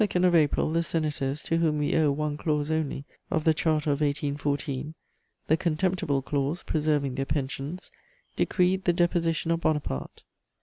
]On 0.01 0.03
the 0.05 0.07
2nd 0.17 0.25
of 0.25 0.33
April, 0.33 0.71
the 0.73 0.81
Senators, 0.81 1.43
to 1.43 1.57
whom 1.57 1.77
we 1.77 1.93
owe 1.95 2.09
one 2.11 2.35
clause 2.35 2.71
only 2.71 3.05
of 3.29 3.43
the 3.43 3.53
Charter 3.53 3.91
of 3.91 4.01
1814, 4.01 4.95
the 5.45 5.55
contemptible 5.55 6.23
clause 6.23 6.63
preserving 6.63 7.13
their 7.13 7.25
pensions, 7.27 7.91
decreed 8.35 8.85
the 8.85 8.93
deposition 8.93 9.51
of 9.51 9.61
Bonaparte. 9.61 10.23